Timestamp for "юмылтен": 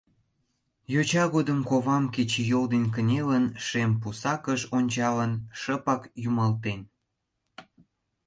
6.29-6.81